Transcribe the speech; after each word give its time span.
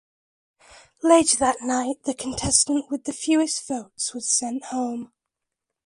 Later 1.03 1.37
the 1.37 1.53
same 1.59 1.67
night, 1.67 1.97
the 2.05 2.15
contestant 2.15 2.89
with 2.89 3.03
the 3.03 3.13
fewest 3.13 3.67
votes 3.67 4.15
was 4.15 4.27
sent 4.27 4.63
home. 4.65 5.13